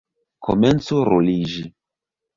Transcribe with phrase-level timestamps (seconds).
[0.47, 1.67] Komencu ruliĝi!